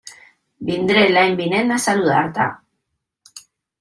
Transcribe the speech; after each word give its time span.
Vindré 0.69 1.03
l'any 1.11 1.37
vinent 1.41 1.73
a 1.75 1.79
saludar-te. 1.85 2.49